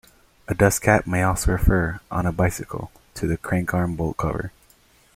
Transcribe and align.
A 0.47 0.55
dustcap 0.55 1.05
may 1.05 1.21
also 1.21 1.51
refer, 1.51 1.99
on 2.09 2.25
a 2.25 2.31
bicycle, 2.31 2.89
to 3.13 3.27
the 3.27 3.37
crankarm 3.37 3.95
bolt 3.95 4.17
cover. 4.17 4.51